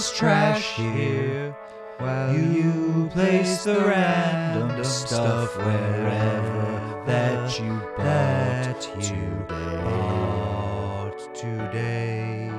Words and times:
this 0.00 0.12
trash 0.12 0.76
here 0.76 1.54
while 1.98 2.34
you 2.34 3.06
place 3.12 3.64
the 3.64 3.78
random 3.80 4.82
stuff 4.82 5.54
wherever 5.58 7.02
that 7.06 7.58
you 7.60 7.82
bought 9.48 11.18
today. 11.34 12.50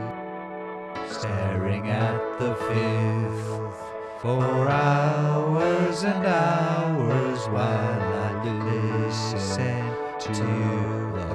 Staring 1.09 1.89
at 1.89 2.21
the 2.37 2.53
filth 2.67 3.81
for 4.21 4.69
hours 4.69 6.03
and 6.03 6.23
hours 6.23 7.39
while 7.47 8.03
I 8.27 8.43
listen 8.69 9.81
to 10.19 10.33
the 11.17 11.25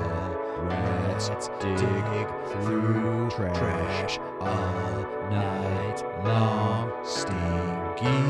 rats 0.69 1.31
dig 1.59 2.29
through 2.63 3.31
trash 3.31 4.21
all 4.41 5.07
night 5.31 6.03
long, 6.25 6.93
stinky. 7.05 8.23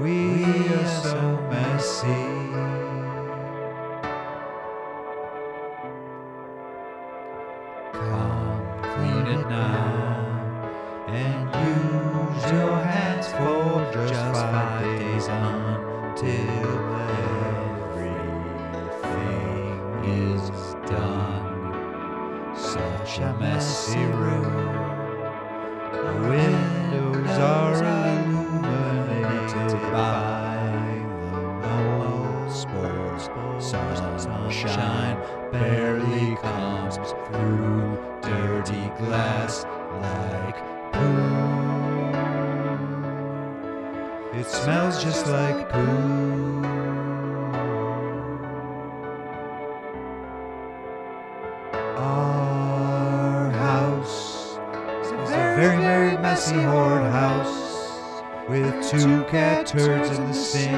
We 0.00 0.74
are 0.74 0.86
so 0.86 1.22
messy. 1.50 2.24
Come 7.92 8.66
clean 8.82 9.26
it 9.26 9.48
now 9.48 10.04
and 11.08 11.54
use 11.54 12.52
your 12.52 12.76
hands 12.78 13.28
for 13.28 13.90
just 13.92 14.14
five 14.14 14.98
days 14.98 15.26
until 15.28 16.93
messy 23.04 23.98
room. 23.98 24.44
The 25.92 26.28
windows 26.30 27.38
are 27.38 27.74
illuminated 27.74 29.72
by 29.92 31.02
the 31.60 31.68
mold 31.68 32.50
spores. 32.50 33.28
Sunshine 33.62 35.18
barely 35.52 36.36
comes 36.36 36.96
through 36.96 37.98
dirty 38.22 38.88
glass 38.96 39.66
like 40.00 40.58
poo. 40.94 41.44
It 44.38 44.46
smells 44.46 45.02
just 45.04 45.26
like 45.26 45.68
poo. 45.68 46.73
Very, 55.54 55.76
very 55.76 56.18
messy 56.18 56.60
hoard 56.60 57.02
house 57.12 58.10
with 58.48 58.90
two 58.90 59.22
cat 59.30 59.68
turds 59.68 60.18
in 60.18 60.26
the 60.26 60.34
sink. 60.34 60.72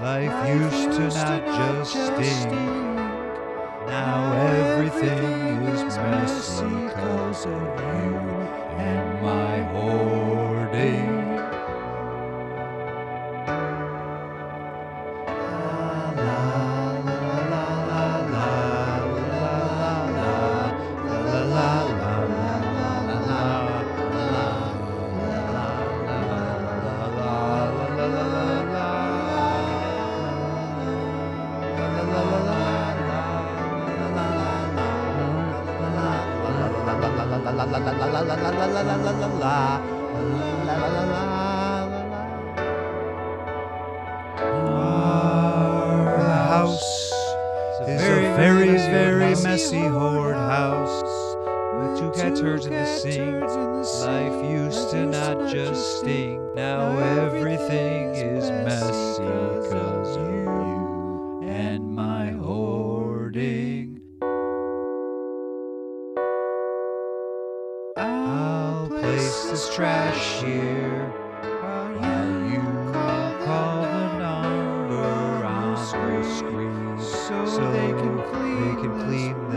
Life 0.00 0.48
used 0.48 0.92
to 0.96 1.08
not 1.08 1.44
just 1.44 1.90
stink. 1.90 2.52
Now 3.88 4.32
everything 4.32 5.62
is 5.74 5.96
messy 5.96 6.94
cause 6.94 7.46
of 7.46 7.87
Our 37.58 37.66
house 46.46 47.12
is 47.82 48.00
a 48.00 48.34
very, 48.36 48.76
very 48.76 49.34
messy 49.42 49.80
hoard 49.80 50.36
house 50.36 51.02
with 51.74 51.98
two 51.98 52.12
cat 52.14 52.36
turds 52.36 52.66
in 52.66 52.74
the 52.74 52.86
sink. 52.86 53.42
Life 54.06 54.44
used 54.48 54.90
to 54.90 55.06
not 55.06 55.50
just 55.52 55.98
stink. 55.98 56.40
Now 56.54 56.96
everything 56.96 58.14
is 58.14 58.50
messy 58.50 58.97
place 69.18 69.44
is 69.46 69.74
trash 69.74 70.42
here. 70.42 71.12
You, 72.52 72.62
call, 73.44 73.82
the 73.82 74.18
number 74.18 75.42
so, 77.00 77.72
they 77.72 77.88
can 77.88 78.22
clean, 78.30 78.76
they 78.76 78.82
can 78.82 78.92
clean 79.04 79.47